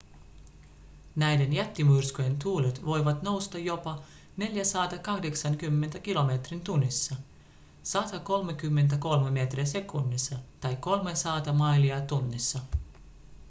[1.15, 4.03] näiden jättimyrskyjen tuulet voivat nousta jopa
[4.37, 7.15] 480 kilometriin tunnissa
[7.83, 12.59] 133 metriä sekunnissa tai 300 mailia tunnissa